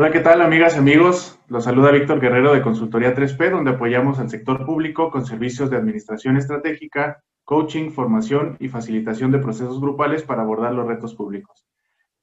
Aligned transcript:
Hola, 0.00 0.12
¿qué 0.12 0.20
tal 0.20 0.42
amigas 0.42 0.76
y 0.76 0.78
amigos? 0.78 1.40
Los 1.48 1.64
saluda 1.64 1.90
Víctor 1.90 2.20
Guerrero 2.20 2.54
de 2.54 2.62
Consultoría 2.62 3.16
3P, 3.16 3.50
donde 3.50 3.72
apoyamos 3.72 4.20
al 4.20 4.30
sector 4.30 4.64
público 4.64 5.10
con 5.10 5.26
servicios 5.26 5.70
de 5.70 5.76
administración 5.76 6.36
estratégica, 6.36 7.24
coaching, 7.42 7.90
formación 7.90 8.56
y 8.60 8.68
facilitación 8.68 9.32
de 9.32 9.40
procesos 9.40 9.80
grupales 9.80 10.22
para 10.22 10.42
abordar 10.42 10.72
los 10.72 10.86
retos 10.86 11.16
públicos. 11.16 11.66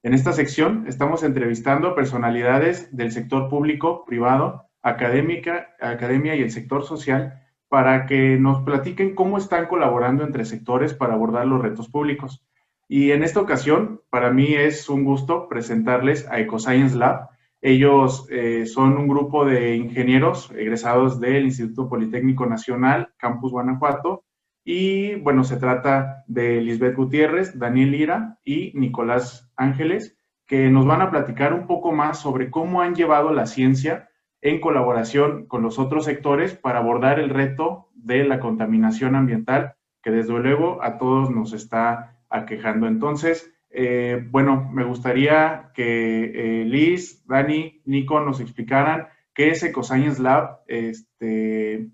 En 0.03 0.13
esta 0.13 0.31
sección 0.31 0.85
estamos 0.87 1.21
entrevistando 1.23 1.95
personalidades 1.95 2.95
del 2.95 3.11
sector 3.11 3.49
público, 3.49 4.05
privado, 4.05 4.69
académica, 4.81 5.75
academia 5.81 6.33
y 6.35 6.43
el 6.43 6.51
sector 6.51 6.85
social 6.85 7.41
para 7.67 8.05
que 8.05 8.37
nos 8.37 8.63
platiquen 8.63 9.15
cómo 9.15 9.37
están 9.37 9.67
colaborando 9.67 10.23
entre 10.23 10.45
sectores 10.45 10.93
para 10.93 11.15
abordar 11.15 11.45
los 11.45 11.61
retos 11.61 11.89
públicos. 11.89 12.41
Y 12.87 13.11
en 13.11 13.21
esta 13.21 13.41
ocasión, 13.41 13.99
para 14.09 14.31
mí 14.31 14.53
es 14.53 14.87
un 14.87 15.03
gusto 15.03 15.49
presentarles 15.49 16.25
a 16.29 16.39
EcoScience 16.39 16.95
Lab, 16.95 17.34
ellos 17.65 18.27
eh, 18.29 18.67
son 18.67 18.95
un 18.95 19.07
grupo 19.07 19.43
de 19.43 19.75
ingenieros 19.75 20.51
egresados 20.51 21.19
del 21.19 21.45
Instituto 21.45 21.89
Politécnico 21.89 22.45
Nacional, 22.45 23.11
Campus 23.17 23.51
Guanajuato, 23.51 24.23
y 24.63 25.15
bueno, 25.15 25.43
se 25.43 25.57
trata 25.57 26.23
de 26.27 26.61
Lisbeth 26.61 26.95
Gutiérrez, 26.95 27.57
Daniel 27.57 27.89
Lira 27.89 28.37
y 28.45 28.71
Nicolás 28.75 29.51
Ángeles, 29.55 30.15
que 30.45 30.69
nos 30.69 30.85
van 30.85 31.01
a 31.01 31.09
platicar 31.09 31.55
un 31.55 31.65
poco 31.65 31.91
más 31.91 32.19
sobre 32.19 32.51
cómo 32.51 32.83
han 32.83 32.93
llevado 32.93 33.33
la 33.33 33.47
ciencia 33.47 34.09
en 34.43 34.61
colaboración 34.61 35.47
con 35.47 35.63
los 35.63 35.79
otros 35.79 36.05
sectores 36.05 36.53
para 36.53 36.77
abordar 36.77 37.19
el 37.19 37.31
reto 37.31 37.89
de 37.95 38.25
la 38.25 38.39
contaminación 38.39 39.15
ambiental, 39.15 39.73
que 40.03 40.11
desde 40.11 40.37
luego 40.37 40.83
a 40.83 40.99
todos 40.99 41.31
nos 41.31 41.51
está 41.51 42.19
aquejando. 42.29 42.85
Entonces, 42.85 43.54
eh, 43.77 44.25
bueno, 44.31 44.69
me 44.71 44.85
gustaría 44.85 45.71
que 45.73 46.61
eh, 46.61 46.63
Liz, 46.63 47.25
Dani, 47.27 47.81
Nico 47.83 48.21
nos 48.21 48.39
explicaran 48.39 49.09
qué 49.33 49.49
es 49.49 49.63
EcoScience 49.63 50.21
Lab. 50.21 50.61
Este, 50.65 51.89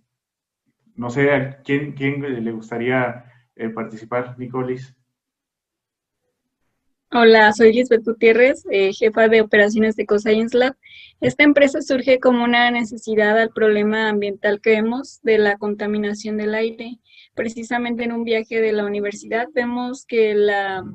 no 0.95 1.09
sé, 1.09 1.31
¿a 1.31 1.61
quién, 1.63 1.93
quién 1.93 2.21
le 2.21 2.51
gustaría 2.51 3.25
eh, 3.55 3.69
participar? 3.69 4.37
Nico, 4.37 4.61
Liz. 4.61 4.95
Hola, 7.13 7.51
soy 7.51 7.73
Lisbeth 7.73 8.05
Gutiérrez, 8.05 8.63
jefa 8.97 9.27
de 9.27 9.41
operaciones 9.41 9.95
de 9.95 10.03
EcoScience 10.03 10.55
Lab. 10.55 10.75
Esta 11.19 11.43
empresa 11.43 11.81
surge 11.81 12.19
como 12.19 12.43
una 12.43 12.69
necesidad 12.69 13.37
al 13.39 13.49
problema 13.49 14.07
ambiental 14.07 14.61
que 14.61 14.69
vemos 14.69 15.19
de 15.23 15.39
la 15.39 15.57
contaminación 15.57 16.37
del 16.37 16.53
aire. 16.53 16.99
Precisamente 17.33 18.03
en 18.03 18.11
un 18.11 18.23
viaje 18.23 18.61
de 18.61 18.71
la 18.71 18.85
universidad 18.85 19.47
vemos 19.53 20.05
que 20.05 20.35
la 20.35 20.85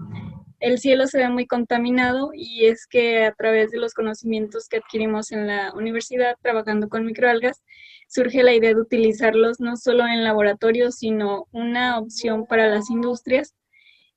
el 0.61 0.79
cielo 0.79 1.07
se 1.07 1.19
ve 1.19 1.29
muy 1.29 1.47
contaminado 1.47 2.31
y 2.35 2.67
es 2.67 2.87
que 2.87 3.25
a 3.25 3.33
través 3.33 3.71
de 3.71 3.79
los 3.79 3.95
conocimientos 3.95 4.69
que 4.69 4.79
adquirimos 4.79 5.33
en 5.33 5.47
la 5.47 5.73
universidad 5.75 6.37
trabajando 6.41 6.89
con 6.89 7.05
microalgas, 7.05 7.63
surge 8.09 8.43
la 8.43 8.55
idea 8.55 8.75
de 8.75 8.81
utilizarlos 8.81 9.61
no 9.61 9.77
solo 9.77 10.07
en 10.07 10.25
laboratorios, 10.25 10.97
sino 10.97 11.47
una 11.53 11.99
opción 11.99 12.47
para 12.47 12.69
las 12.69 12.91
industrias 12.91 13.55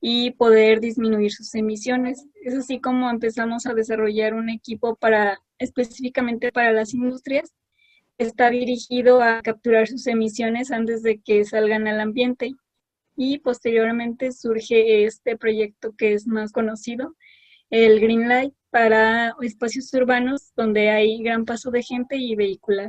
y 0.01 0.31
poder 0.31 0.79
disminuir 0.79 1.31
sus 1.31 1.53
emisiones. 1.55 2.25
Es 2.43 2.55
así 2.55 2.79
como 2.79 3.09
empezamos 3.09 3.65
a 3.65 3.73
desarrollar 3.73 4.33
un 4.33 4.49
equipo 4.49 4.95
para 4.95 5.39
específicamente 5.57 6.51
para 6.51 6.71
las 6.71 6.93
industrias. 6.93 7.53
Está 8.17 8.49
dirigido 8.49 9.21
a 9.21 9.41
capturar 9.41 9.87
sus 9.87 10.07
emisiones 10.07 10.71
antes 10.71 11.03
de 11.03 11.19
que 11.19 11.43
salgan 11.43 11.87
al 11.87 11.99
ambiente 11.99 12.55
y 13.19 13.39
posteriormente 13.39 14.31
surge 14.31 15.03
este 15.03 15.35
proyecto 15.35 15.93
que 15.97 16.13
es 16.13 16.25
más 16.25 16.53
conocido, 16.53 17.17
el 17.69 17.99
Green 17.99 18.29
Light, 18.29 18.53
para 18.69 19.33
espacios 19.41 19.93
urbanos 19.93 20.53
donde 20.55 20.89
hay 20.89 21.21
gran 21.21 21.43
paso 21.43 21.69
de 21.69 21.83
gente 21.83 22.15
y 22.15 22.35
vehicular. 22.35 22.87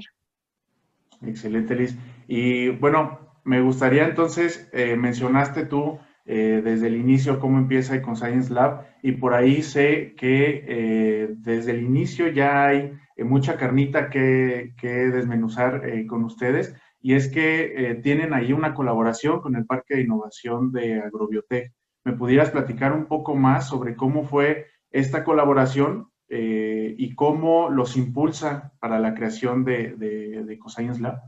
Excelente, 1.27 1.75
Liz. 1.75 1.97
Y 2.29 2.69
bueno, 2.69 3.19
me 3.43 3.61
gustaría 3.61 4.05
entonces, 4.05 4.71
eh, 4.73 4.95
mencionaste 4.95 5.67
tú 5.67 5.99
eh, 6.27 6.61
desde 6.63 6.87
el 6.87 6.95
inicio 6.95 7.41
cómo 7.41 7.59
empieza 7.59 8.01
con 8.01 8.15
Science 8.15 8.55
Lab 8.55 8.87
y 9.03 9.13
por 9.13 9.35
ahí 9.35 9.65
sé 9.65 10.15
que 10.17 10.65
eh, 10.69 11.35
desde 11.39 11.73
el 11.73 11.83
inicio 11.83 12.29
ya 12.29 12.67
hay 12.67 12.93
mucha 13.19 13.57
carnita 13.57 14.11
que, 14.11 14.75
que 14.81 14.89
desmenuzar 14.89 15.83
con 16.07 16.23
ustedes 16.23 16.77
y 17.03 17.15
es 17.15 17.29
que 17.29 17.91
eh, 17.91 17.95
tienen 17.97 18.35
ahí 18.35 18.53
una 18.53 18.75
colaboración 18.75 19.41
con 19.41 19.57
el 19.57 19.67
Parque 19.67 19.97
de 19.97 20.03
Innovación 20.03 20.71
de 20.73 21.01
Agrobiotech. 21.01 21.73
¿Me 22.05 22.13
pudieras 22.13 22.51
platicar 22.51 22.93
un 22.93 23.07
poco 23.07 23.35
más 23.35 23.69
sobre 23.69 23.97
cómo 23.97 24.25
fue 24.25 24.67
esta 24.91 25.25
colaboración 25.25 26.11
eh, 26.29 26.95
y 26.99 27.15
cómo 27.15 27.71
los 27.71 27.97
impulsa 27.97 28.73
para 28.81 28.99
la 28.99 29.15
creación 29.15 29.65
de, 29.65 29.97
de, 29.97 30.59
Lab? 31.01 31.21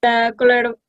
La 0.00 0.32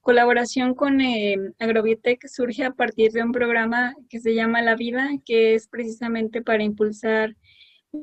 colaboración 0.02 0.76
con 0.76 1.02
eh, 1.02 1.36
Agrobiotech 1.58 2.28
surge 2.28 2.64
a 2.64 2.72
partir 2.72 3.12
de 3.12 3.24
un 3.24 3.32
programa 3.32 3.96
que 4.08 4.20
se 4.20 4.36
llama 4.36 4.62
La 4.62 4.76
Vida, 4.76 5.10
que 5.26 5.56
es 5.56 5.68
precisamente 5.68 6.44
para 6.44 6.64
impulsar 6.64 7.36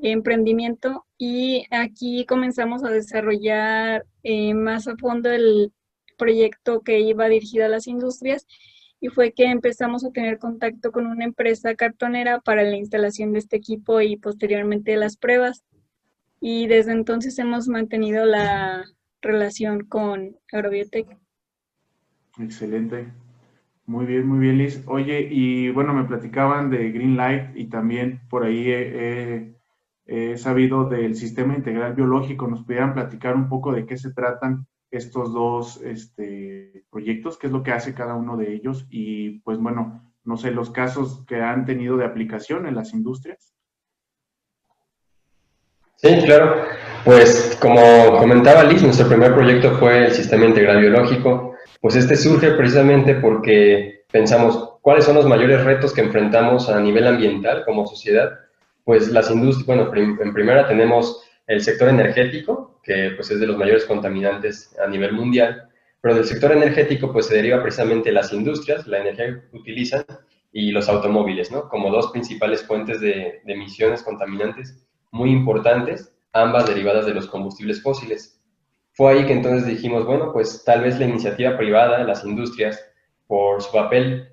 emprendimiento 0.02 1.06
y 1.16 1.66
aquí 1.70 2.26
comenzamos 2.26 2.84
a 2.84 2.90
desarrollar 2.90 4.04
eh, 4.22 4.54
más 4.54 4.88
a 4.88 4.96
fondo 4.96 5.30
el 5.30 5.72
proyecto 6.18 6.80
que 6.80 7.00
iba 7.00 7.28
dirigido 7.28 7.66
a 7.66 7.68
las 7.68 7.86
industrias 7.86 8.46
y 9.00 9.08
fue 9.08 9.32
que 9.32 9.44
empezamos 9.44 10.04
a 10.04 10.10
tener 10.10 10.38
contacto 10.38 10.90
con 10.90 11.06
una 11.06 11.24
empresa 11.24 11.74
cartonera 11.74 12.40
para 12.40 12.62
la 12.62 12.76
instalación 12.76 13.32
de 13.32 13.40
este 13.40 13.56
equipo 13.56 14.00
y 14.00 14.16
posteriormente 14.16 14.96
las 14.96 15.16
pruebas. 15.16 15.64
Y 16.40 16.66
desde 16.66 16.92
entonces 16.92 17.38
hemos 17.38 17.68
mantenido 17.68 18.24
la 18.24 18.84
relación 19.20 19.84
con 19.84 20.36
Agrobiotech. 20.52 21.08
Excelente. 22.38 23.08
Muy 23.84 24.06
bien, 24.06 24.26
muy 24.26 24.38
bien, 24.40 24.58
Liz. 24.58 24.82
Oye, 24.86 25.28
y 25.30 25.70
bueno, 25.70 25.94
me 25.94 26.04
platicaban 26.04 26.70
de 26.70 26.90
Green 26.90 27.16
Light 27.16 27.54
y 27.54 27.66
también 27.66 28.20
por 28.28 28.44
ahí 28.44 28.70
he 28.70 29.36
he 29.36 29.55
sabido 30.36 30.88
del 30.88 31.14
sistema 31.16 31.54
integral 31.54 31.94
biológico. 31.94 32.46
¿Nos 32.46 32.62
pudieran 32.62 32.94
platicar 32.94 33.34
un 33.34 33.48
poco 33.48 33.72
de 33.72 33.86
qué 33.86 33.96
se 33.96 34.12
tratan 34.12 34.66
estos 34.90 35.32
dos 35.32 35.80
este, 35.82 36.84
proyectos? 36.90 37.38
¿Qué 37.38 37.48
es 37.48 37.52
lo 37.52 37.62
que 37.62 37.72
hace 37.72 37.94
cada 37.94 38.14
uno 38.14 38.36
de 38.36 38.52
ellos? 38.52 38.86
Y 38.90 39.40
pues 39.40 39.58
bueno, 39.58 40.14
no 40.24 40.36
sé, 40.36 40.50
los 40.50 40.70
casos 40.70 41.24
que 41.26 41.40
han 41.40 41.64
tenido 41.64 41.96
de 41.96 42.04
aplicación 42.04 42.66
en 42.66 42.74
las 42.74 42.92
industrias. 42.92 43.54
Sí, 45.96 46.08
claro. 46.24 46.62
Pues 47.04 47.56
como 47.60 48.18
comentaba 48.18 48.64
Liz, 48.64 48.82
nuestro 48.82 49.08
primer 49.08 49.34
proyecto 49.34 49.76
fue 49.78 50.06
el 50.06 50.12
sistema 50.12 50.44
integral 50.44 50.80
biológico. 50.80 51.54
Pues 51.80 51.96
este 51.96 52.16
surge 52.16 52.52
precisamente 52.52 53.14
porque 53.14 54.04
pensamos 54.10 54.78
cuáles 54.82 55.04
son 55.04 55.14
los 55.14 55.26
mayores 55.26 55.64
retos 55.64 55.94
que 55.94 56.02
enfrentamos 56.02 56.68
a 56.68 56.80
nivel 56.80 57.06
ambiental 57.06 57.64
como 57.64 57.86
sociedad 57.86 58.30
pues 58.86 59.10
las 59.10 59.32
industrias, 59.32 59.66
bueno, 59.66 59.92
en 59.92 60.32
primera 60.32 60.68
tenemos 60.68 61.24
el 61.48 61.60
sector 61.60 61.88
energético, 61.88 62.80
que 62.84 63.10
pues 63.16 63.32
es 63.32 63.40
de 63.40 63.48
los 63.48 63.56
mayores 63.56 63.84
contaminantes 63.84 64.76
a 64.78 64.86
nivel 64.86 65.12
mundial, 65.12 65.68
pero 66.00 66.14
del 66.14 66.24
sector 66.24 66.52
energético 66.52 67.12
pues 67.12 67.26
se 67.26 67.34
deriva 67.34 67.60
precisamente 67.60 68.12
las 68.12 68.32
industrias, 68.32 68.86
la 68.86 68.98
energía 68.98 69.42
que 69.50 69.56
utilizan, 69.56 70.04
y 70.52 70.70
los 70.70 70.88
automóviles, 70.88 71.50
¿no? 71.50 71.68
Como 71.68 71.90
dos 71.90 72.12
principales 72.12 72.62
fuentes 72.62 73.00
de, 73.00 73.42
de 73.44 73.52
emisiones 73.52 74.04
contaminantes 74.04 74.86
muy 75.10 75.30
importantes, 75.30 76.14
ambas 76.32 76.68
derivadas 76.68 77.06
de 77.06 77.14
los 77.14 77.26
combustibles 77.26 77.82
fósiles. 77.82 78.40
Fue 78.92 79.12
ahí 79.12 79.26
que 79.26 79.32
entonces 79.32 79.66
dijimos, 79.66 80.06
bueno, 80.06 80.32
pues 80.32 80.62
tal 80.64 80.82
vez 80.82 80.96
la 81.00 81.06
iniciativa 81.06 81.58
privada, 81.58 82.04
las 82.04 82.24
industrias, 82.24 82.80
por 83.26 83.60
su 83.60 83.72
papel 83.72 84.28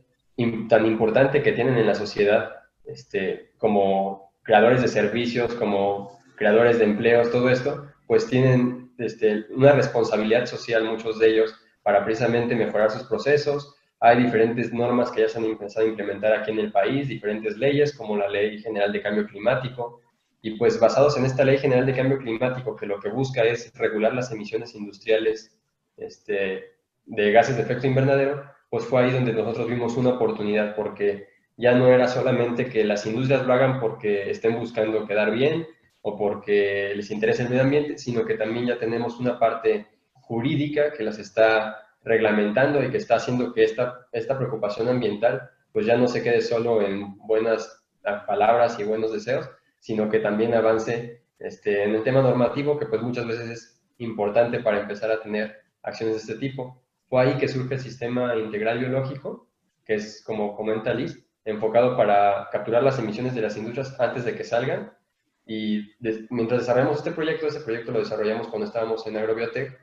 tan 0.69 0.85
importante 0.85 1.41
que 1.41 1.53
tienen 1.53 1.75
en 1.77 1.87
la 1.87 1.95
sociedad, 1.95 2.51
este, 2.85 3.51
como 3.57 4.32
creadores 4.43 4.81
de 4.81 4.87
servicios, 4.87 5.53
como 5.55 6.19
creadores 6.35 6.79
de 6.79 6.85
empleos, 6.85 7.31
todo 7.31 7.49
esto, 7.49 7.87
pues 8.07 8.27
tienen 8.27 8.91
este, 8.97 9.45
una 9.55 9.71
responsabilidad 9.71 10.45
social, 10.45 10.83
muchos 10.83 11.19
de 11.19 11.29
ellos, 11.29 11.55
para 11.81 12.03
precisamente 12.03 12.55
mejorar 12.55 12.91
sus 12.91 13.03
procesos. 13.03 13.75
Hay 13.99 14.21
diferentes 14.21 14.73
normas 14.73 15.11
que 15.11 15.21
ya 15.21 15.29
se 15.29 15.37
han 15.37 15.45
empezado 15.45 15.85
a 15.85 15.89
implementar 15.89 16.33
aquí 16.33 16.51
en 16.51 16.59
el 16.59 16.71
país, 16.71 17.07
diferentes 17.07 17.57
leyes, 17.57 17.95
como 17.95 18.17
la 18.17 18.29
Ley 18.29 18.59
General 18.59 18.91
de 18.91 19.01
Cambio 19.01 19.25
Climático. 19.25 20.01
Y 20.41 20.57
pues 20.57 20.77
basados 20.79 21.17
en 21.17 21.25
esta 21.25 21.45
Ley 21.45 21.57
General 21.57 21.85
de 21.85 21.93
Cambio 21.93 22.17
Climático, 22.17 22.75
que 22.75 22.85
lo 22.85 22.99
que 22.99 23.09
busca 23.09 23.43
es 23.43 23.71
regular 23.75 24.13
las 24.13 24.31
emisiones 24.31 24.75
industriales 24.75 25.57
este, 25.95 26.73
de 27.05 27.31
gases 27.31 27.55
de 27.55 27.63
efecto 27.63 27.87
invernadero, 27.87 28.43
pues 28.69 28.85
fue 28.85 29.03
ahí 29.03 29.11
donde 29.11 29.31
nosotros 29.31 29.69
vimos 29.69 29.95
una 29.95 30.11
oportunidad, 30.11 30.75
porque 30.75 31.27
ya 31.57 31.73
no 31.73 31.87
era 31.87 32.07
solamente 32.07 32.67
que 32.67 32.83
las 32.83 33.05
industrias 33.05 33.45
lo 33.45 33.53
hagan 33.53 33.79
porque 33.79 34.29
estén 34.29 34.57
buscando 34.57 35.05
quedar 35.05 35.31
bien 35.31 35.67
o 36.01 36.17
porque 36.17 36.93
les 36.95 37.11
interesa 37.11 37.43
el 37.43 37.49
medio 37.49 37.63
ambiente, 37.63 37.97
sino 37.97 38.25
que 38.25 38.35
también 38.35 38.65
ya 38.65 38.77
tenemos 38.77 39.19
una 39.19 39.39
parte 39.39 39.87
jurídica 40.13 40.91
que 40.91 41.03
las 41.03 41.19
está 41.19 41.77
reglamentando 42.03 42.83
y 42.83 42.89
que 42.89 42.97
está 42.97 43.15
haciendo 43.15 43.53
que 43.53 43.63
esta, 43.63 44.07
esta 44.11 44.37
preocupación 44.37 44.89
ambiental 44.89 45.49
pues 45.71 45.85
ya 45.85 45.97
no 45.97 46.07
se 46.07 46.21
quede 46.21 46.41
solo 46.41 46.81
en 46.81 47.17
buenas 47.17 47.83
palabras 48.27 48.79
y 48.79 48.83
buenos 48.83 49.11
deseos, 49.11 49.49
sino 49.79 50.09
que 50.09 50.19
también 50.19 50.53
avance 50.53 51.23
este, 51.39 51.83
en 51.83 51.95
el 51.95 52.03
tema 52.03 52.21
normativo, 52.21 52.77
que 52.77 52.85
pues 52.85 53.01
muchas 53.01 53.25
veces 53.25 53.49
es 53.49 53.83
importante 53.97 54.59
para 54.59 54.81
empezar 54.81 55.11
a 55.11 55.21
tener 55.21 55.55
acciones 55.81 56.15
de 56.15 56.21
este 56.21 56.35
tipo. 56.35 56.83
Fue 57.07 57.21
ahí 57.21 57.37
que 57.37 57.47
surge 57.47 57.75
el 57.75 57.79
sistema 57.79 58.35
integral 58.35 58.79
biológico, 58.79 59.49
que 59.83 59.95
es, 59.95 60.23
como 60.23 60.55
comenta 60.55 60.93
Liz, 60.93 61.22
enfocado 61.45 61.97
para 61.97 62.49
capturar 62.51 62.83
las 62.83 62.99
emisiones 62.99 63.35
de 63.35 63.41
las 63.41 63.57
industrias 63.57 63.99
antes 63.99 64.25
de 64.25 64.35
que 64.35 64.43
salgan. 64.43 64.93
Y 65.45 65.91
mientras 66.29 66.61
desarrollamos 66.61 66.97
este 66.97 67.11
proyecto, 67.11 67.47
este 67.47 67.61
proyecto 67.61 67.91
lo 67.91 67.99
desarrollamos 67.99 68.47
cuando 68.47 68.65
estábamos 68.65 69.05
en 69.07 69.17
Agrobiotech. 69.17 69.77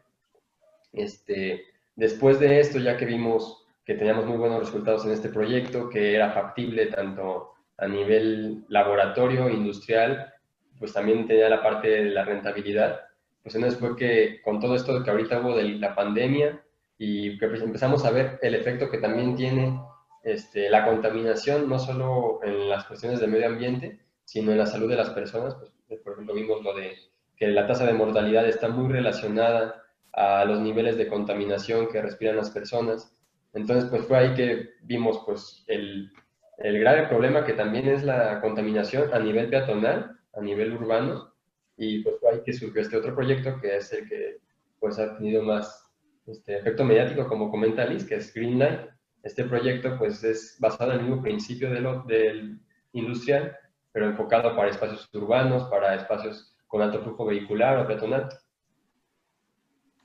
Este, 0.92 1.64
después 1.96 2.40
de 2.40 2.60
esto, 2.60 2.78
ya 2.78 2.96
que 2.96 3.04
vimos 3.04 3.66
que 3.84 3.94
teníamos 3.94 4.26
muy 4.26 4.36
buenos 4.36 4.60
resultados 4.60 5.04
en 5.04 5.12
este 5.12 5.28
proyecto, 5.28 5.88
que 5.88 6.14
era 6.14 6.30
factible 6.32 6.86
tanto 6.86 7.52
a 7.76 7.88
nivel 7.88 8.64
laboratorio, 8.68 9.48
industrial, 9.48 10.32
pues 10.78 10.92
también 10.92 11.26
tenía 11.26 11.48
la 11.48 11.62
parte 11.62 11.88
de 11.88 12.04
la 12.06 12.24
rentabilidad. 12.24 13.00
Pues 13.42 13.54
entonces 13.54 13.80
fue 13.80 13.96
que 13.96 14.40
con 14.42 14.60
todo 14.60 14.74
esto 14.74 15.02
que 15.02 15.10
ahorita 15.10 15.40
hubo 15.40 15.56
de 15.56 15.64
la 15.64 15.94
pandemia 15.94 16.62
y 16.98 17.38
que 17.38 17.48
pues 17.48 17.62
empezamos 17.62 18.04
a 18.04 18.10
ver 18.10 18.38
el 18.42 18.54
efecto 18.54 18.90
que 18.90 18.98
también 18.98 19.34
tiene 19.34 19.80
este, 20.22 20.70
la 20.70 20.84
contaminación, 20.84 21.68
no 21.68 21.78
solo 21.78 22.40
en 22.42 22.68
las 22.68 22.84
cuestiones 22.84 23.20
del 23.20 23.30
medio 23.30 23.46
ambiente, 23.46 24.00
sino 24.24 24.52
en 24.52 24.58
la 24.58 24.66
salud 24.66 24.88
de 24.88 24.96
las 24.96 25.10
personas. 25.10 25.56
Pues, 25.88 26.00
por 26.00 26.12
ejemplo, 26.12 26.34
vimos 26.34 26.62
lo 26.62 26.74
de 26.74 26.96
que 27.36 27.48
la 27.48 27.66
tasa 27.66 27.86
de 27.86 27.94
mortalidad 27.94 28.46
está 28.46 28.68
muy 28.68 28.92
relacionada 28.92 29.82
a 30.12 30.44
los 30.44 30.60
niveles 30.60 30.96
de 30.96 31.08
contaminación 31.08 31.88
que 31.88 32.02
respiran 32.02 32.36
las 32.36 32.50
personas. 32.50 33.14
Entonces, 33.54 33.88
pues 33.90 34.04
fue 34.06 34.18
ahí 34.18 34.34
que 34.34 34.70
vimos 34.82 35.22
pues 35.24 35.64
el, 35.66 36.10
el 36.58 36.78
grave 36.78 37.08
problema 37.08 37.44
que 37.44 37.54
también 37.54 37.88
es 37.88 38.04
la 38.04 38.40
contaminación 38.40 39.12
a 39.12 39.18
nivel 39.18 39.48
peatonal 39.48 40.18
a 40.34 40.40
nivel 40.40 40.74
urbano 40.74 41.34
y 41.76 42.02
pues 42.02 42.16
hay 42.30 42.42
que 42.42 42.52
surgió 42.52 42.82
este 42.82 42.96
otro 42.96 43.14
proyecto 43.14 43.58
que 43.60 43.76
es 43.76 43.92
el 43.92 44.08
que 44.08 44.38
pues 44.78 44.98
ha 44.98 45.16
tenido 45.16 45.42
más 45.42 45.90
este, 46.26 46.58
efecto 46.58 46.84
mediático 46.84 47.26
como 47.26 47.50
comenta 47.50 47.84
Liz, 47.84 48.04
que 48.04 48.16
es 48.16 48.32
Greenlight. 48.32 48.90
Este 49.22 49.44
proyecto 49.44 49.96
pues 49.98 50.24
es 50.24 50.56
basado 50.58 50.92
en 50.92 51.00
el 51.00 51.06
mismo 51.06 51.22
principio 51.22 51.70
de 51.70 51.80
lo, 51.80 52.02
del 52.04 52.60
industrial, 52.92 53.56
pero 53.92 54.06
enfocado 54.06 54.56
para 54.56 54.70
espacios 54.70 55.08
urbanos, 55.12 55.64
para 55.64 55.94
espacios 55.94 56.56
con 56.66 56.82
alto 56.82 57.02
flujo 57.02 57.26
vehicular 57.26 57.78
o 57.78 57.86
peatonal. 57.86 58.28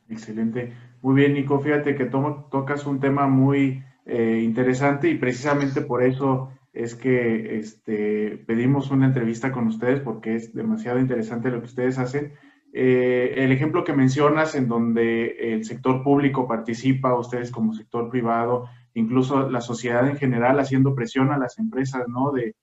Excelente. 0.10 0.74
Muy 1.02 1.16
bien, 1.16 1.34
Nico. 1.34 1.60
Fíjate 1.60 1.96
que 1.96 2.06
tocas 2.06 2.86
un 2.86 3.00
tema 3.00 3.28
muy 3.28 3.84
eh, 4.06 4.42
interesante 4.44 5.10
y 5.10 5.16
precisamente 5.16 5.82
por 5.82 6.04
eso 6.04 6.52
es 6.74 6.96
que 6.96 7.58
este, 7.58 8.44
pedimos 8.46 8.92
una 8.92 9.06
entrevista 9.06 9.52
con 9.52 9.68
ustedes 9.68 10.02
porque 10.02 10.36
es 10.36 10.54
demasiado 10.54 11.00
interesante 11.00 11.50
lo 11.50 11.60
que 11.60 11.68
ustedes 11.68 11.98
hacen. 11.98 12.34
Eh, 12.74 13.34
el 13.38 13.54
ejemplo 13.54 13.86
que 13.86 13.94
mencionas 13.94 14.54
en 14.54 14.68
donde 14.68 15.54
el 15.54 15.64
sector 15.64 16.04
público 16.04 16.48
participa, 16.48 17.18
ustedes 17.18 17.50
como 17.50 17.74
sector 17.74 18.10
privado, 18.10 18.66
incluso 18.96 19.50
la 19.50 19.62
sociedad 19.62 20.08
en 20.08 20.18
general 20.18 20.60
haciendo 20.60 20.96
presión 20.96 21.32
a 21.32 21.38
las 21.38 21.60
empresas, 21.60 22.08
¿no? 22.08 22.32
De, 22.32 22.56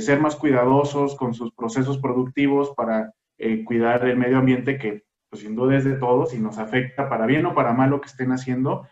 ser 0.00 0.20
más 0.20 0.36
cuidadosos 0.36 1.16
con 1.16 1.34
sus 1.34 1.52
procesos 1.52 1.98
productivos 1.98 2.72
para 2.76 3.12
eh, 3.38 3.64
cuidar 3.64 4.06
el 4.06 4.16
medio 4.16 4.38
ambiente 4.38 4.78
que 4.78 5.02
pues 5.28 5.42
sin 5.42 5.56
duda 5.56 5.76
es 5.76 5.84
de 5.84 5.96
todos 5.96 6.32
y 6.32 6.38
nos 6.38 6.58
afecta 6.58 7.08
para 7.08 7.26
bien 7.26 7.44
o 7.44 7.54
para 7.54 7.72
mal 7.72 7.90
lo 7.90 8.00
que 8.00 8.06
estén 8.06 8.30
haciendo. 8.30 8.86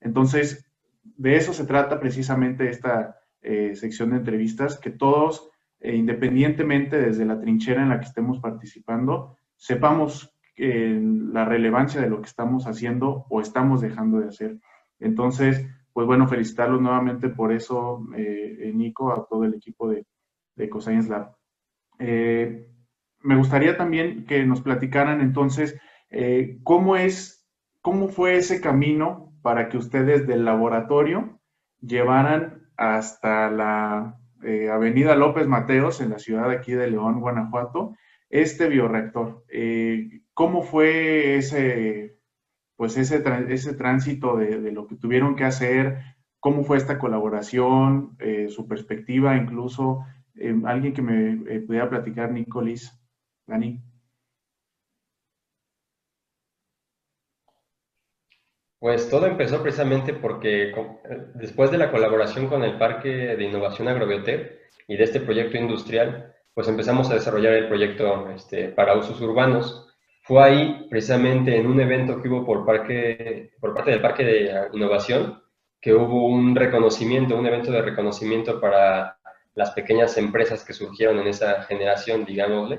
Entonces, 0.00 0.68
de 1.02 1.36
eso 1.36 1.52
se 1.52 1.64
trata 1.64 2.00
precisamente 2.00 2.68
esta, 2.68 3.20
eh, 3.40 3.74
sección 3.76 4.10
de 4.10 4.16
entrevistas, 4.16 4.78
que 4.78 4.90
todos, 4.90 5.48
eh, 5.78 5.94
independientemente 5.94 7.00
desde 7.00 7.24
la 7.24 7.40
trinchera 7.40 7.82
en 7.82 7.88
la 7.88 8.00
que 8.00 8.06
estemos 8.06 8.40
participando, 8.40 9.36
sepamos 9.56 10.34
la 10.62 11.46
relevancia 11.46 12.02
de 12.02 12.10
lo 12.10 12.20
que 12.20 12.28
estamos 12.28 12.66
haciendo 12.66 13.24
o 13.30 13.40
estamos 13.40 13.80
dejando 13.80 14.20
de 14.20 14.28
hacer. 14.28 14.58
Entonces, 14.98 15.66
pues 16.00 16.06
bueno, 16.06 16.26
felicitarlos 16.26 16.80
nuevamente 16.80 17.28
por 17.28 17.52
eso, 17.52 18.06
eh, 18.16 18.72
Nico, 18.74 19.12
a 19.12 19.26
todo 19.26 19.44
el 19.44 19.52
equipo 19.52 19.90
de, 19.90 20.06
de 20.56 20.70
Lab. 21.10 21.36
me 21.98 23.36
gustaría 23.36 23.76
también 23.76 24.24
que 24.24 24.46
nos 24.46 24.62
platicaran 24.62 25.20
entonces 25.20 25.78
cómo 26.64 26.96
es, 26.96 27.46
cómo 27.82 28.08
fue 28.08 28.36
ese 28.36 28.62
camino 28.62 29.34
para 29.42 29.68
que 29.68 29.76
ustedes 29.76 30.26
del 30.26 30.46
laboratorio 30.46 31.38
llevaran 31.82 32.70
hasta 32.78 33.50
la 33.50 34.18
eh, 34.42 34.70
Avenida 34.70 35.14
López 35.16 35.46
Mateos, 35.46 36.00
en 36.00 36.08
la 36.08 36.18
ciudad 36.18 36.50
aquí 36.50 36.72
de 36.72 36.90
León, 36.90 37.20
Guanajuato, 37.20 37.94
este 38.30 38.68
bioreactor. 38.68 39.44
Eh, 39.52 40.22
¿Cómo 40.32 40.62
fue 40.62 41.36
ese, 41.36 42.16
pues 42.80 42.96
ese, 42.96 43.22
ese 43.50 43.74
tránsito 43.74 44.38
de, 44.38 44.72
lo 44.72 44.86
que 44.86 44.96
tuvieron 44.96 45.36
que 45.36 45.44
hacer? 45.44 45.98
¿Cómo 46.38 46.64
fue 46.64 46.78
esta 46.78 46.98
colaboración? 46.98 48.16
Eh, 48.18 48.48
su 48.48 48.66
perspectiva 48.66 49.36
incluso. 49.36 50.06
alguien 50.64 50.94
que 50.94 51.02
me 51.02 51.60
pudiera 51.60 51.90
platicar, 51.90 52.32
Nicolás, 52.32 52.98
Dani. 53.46 53.82
Pues 58.78 59.10
todo 59.10 59.26
empezó 59.26 59.62
precisamente 59.62 60.14
porque 60.14 60.72
después 61.34 61.70
de 61.70 61.76
la 61.76 61.90
colaboración 61.90 62.46
con 62.46 62.64
el 62.64 62.78
Parque 62.78 63.10
de 63.36 63.44
Innovación 63.44 63.88
Agrobiotech 63.88 64.58
y 64.88 64.96
de 64.96 65.04
este 65.04 65.20
proyecto 65.20 65.58
industrial, 65.58 66.34
pues 66.54 66.66
empezamos 66.66 67.10
a 67.10 67.14
desarrollar 67.16 67.52
el 67.52 67.68
proyecto 67.68 68.30
este, 68.30 68.68
para 68.70 68.96
usos 68.96 69.20
urbanos. 69.20 69.89
Fue 70.30 70.44
ahí, 70.44 70.86
precisamente 70.88 71.56
en 71.56 71.66
un 71.66 71.80
evento 71.80 72.22
que 72.22 72.28
hubo 72.28 72.46
por, 72.46 72.64
parte 72.64 73.50
del 73.90 74.00
Parque 74.00 74.22
de 74.24 74.68
Innovación, 74.72 75.42
que 75.80 75.92
hubo 75.92 76.28
un 76.28 76.54
reconocimiento, 76.54 77.36
un 77.36 77.48
evento 77.48 77.72
de 77.72 77.82
reconocimiento 77.82 78.60
para 78.60 79.18
las 79.56 79.72
pequeñas 79.72 80.16
empresas 80.18 80.64
que 80.64 80.72
surgieron 80.72 81.18
en 81.18 81.26
esa 81.26 81.62
generación, 81.62 82.24
digámosle. 82.24 82.78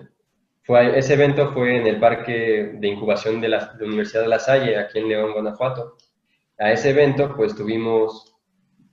Fue, 0.64 0.98
ese 0.98 1.16
evento 1.16 1.52
fue 1.52 1.76
en 1.76 1.88
el 1.88 2.00
Parque 2.00 2.72
de 2.74 2.88
Incubación 2.88 3.42
de 3.42 3.50
la, 3.50 3.76
Universidad 3.82 4.22
de 4.22 4.30
La 4.30 4.40
Salle, 4.40 4.78
aquí 4.78 5.00
en 5.00 5.10
León, 5.10 5.34
Guanajuato. 5.34 5.98
A 6.58 6.72
ese 6.72 6.92
evento, 6.92 7.36
pues 7.36 7.54
tuvimos 7.54 8.34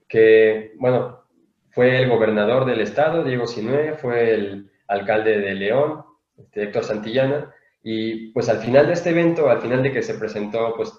que, 0.09 0.73
bueno, 0.81 1.29
fue 1.71 2.03
el 2.03 2.09
gobernador 2.09 2.65
del 2.65 2.81
estado, 2.81 3.23
Diego 3.23 3.47
Sinue, 3.47 3.93
fue 3.93 4.35
el 4.35 4.73
alcalde 4.89 5.39
de 5.39 5.55
León, 5.55 6.03
este, 6.37 6.65
Héctor 6.65 6.83
Santillana, 6.83 7.55
y 7.83 8.33
pues 8.33 8.49
al 8.49 8.59
final 8.59 8.87
de 8.87 8.95
este 8.95 9.11
evento, 9.11 9.49
al 9.49 9.61
final 9.61 9.83
de 9.83 9.93
que 9.93 10.03
se 10.03 10.15
presentó 10.15 10.75
pues 10.77 10.93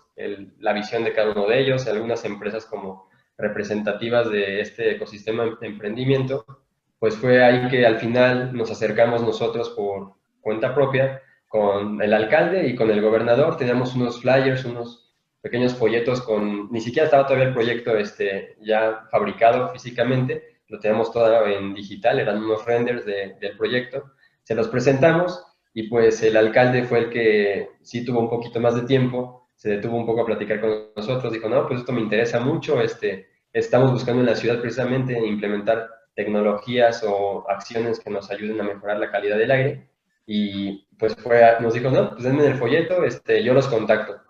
la 0.59 0.74
visión 0.74 1.03
de 1.03 1.13
cada 1.13 1.31
uno 1.31 1.48
de 1.48 1.59
ellos, 1.59 1.88
algunas 1.88 2.24
empresas 2.25 2.65
como 2.65 3.09
representativas 3.38 4.29
de 4.29 4.62
este 4.62 4.91
ecosistema 4.91 5.45
de 5.59 5.67
emprendimiento, 5.67 6.45
pues 7.00 7.15
fue 7.15 7.43
ahí 7.43 7.69
que 7.69 7.86
al 7.86 8.00
final 8.00 8.53
nos 8.53 8.71
acercamos 8.71 9.21
nosotros 9.21 9.69
por, 9.69 10.13
cuenta 10.41 10.74
propia 10.74 11.21
con 11.48 12.01
el 12.01 12.13
alcalde 12.13 12.67
y 12.67 12.75
con 12.75 12.89
el 12.91 13.01
gobernador. 13.01 13.57
Teníamos 13.57 13.95
unos 13.95 14.21
flyers, 14.21 14.65
unos 14.65 15.13
pequeños 15.41 15.74
folletos 15.74 16.21
con, 16.21 16.71
ni 16.71 16.81
siquiera 16.81 17.05
estaba 17.05 17.25
todavía 17.25 17.48
el 17.48 17.53
proyecto 17.53 17.98
este, 17.98 18.57
ya 18.62 19.07
fabricado 19.09 19.69
físicamente, 19.69 20.59
lo 20.67 20.79
teníamos 20.79 21.12
todo 21.12 21.48
en 21.48 21.74
digital, 21.74 22.19
eran 22.19 22.43
unos 22.43 22.65
renders 22.65 23.05
del 23.05 23.57
proyecto. 23.57 24.12
Se 24.43 24.53
los 24.53 24.67
presentamos 24.67 25.43
y 25.74 25.84
pues 25.90 26.22
el 26.24 26.38
alcalde 26.38 26.84
fue 26.84 27.00
el 27.00 27.10
que 27.10 27.70
sí 27.82 28.04
tuvo 28.04 28.20
un 28.20 28.30
poquito 28.30 28.60
más 28.60 28.76
de 28.76 28.84
tiempo, 28.88 29.50
se 29.56 29.70
detuvo 29.70 29.98
un 29.98 30.06
poco 30.06 30.22
a 30.22 30.26
platicar 30.26 30.62
con 30.62 30.92
nosotros, 30.96 31.34
dijo, 31.34 31.50
no, 31.50 31.68
pues 31.68 31.82
esto 31.82 31.92
me 31.92 32.02
interesa 32.02 32.40
mucho, 32.40 32.82
este, 32.82 33.28
estamos 33.54 33.92
buscando 33.92 34.22
en 34.22 34.28
la 34.28 34.36
ciudad 34.36 34.62
precisamente 34.62 35.20
implementar 35.20 35.90
tecnologías 36.16 37.04
o 37.08 37.50
acciones 37.50 38.00
que 38.00 38.10
nos 38.10 38.30
ayuden 38.32 38.60
a 38.62 38.64
mejorar 38.64 39.00
la 39.00 39.12
calidad 39.12 39.38
del 39.38 39.52
aire 39.52 39.90
y 40.26 40.86
pues 40.98 41.16
fue, 41.16 41.42
nos 41.60 41.74
dijo, 41.74 41.90
no, 41.90 42.12
pues 42.12 42.24
denme 42.24 42.46
el 42.46 42.56
folleto, 42.56 43.04
este, 43.04 43.44
yo 43.44 43.54
los 43.54 43.68
contacto. 43.68 44.22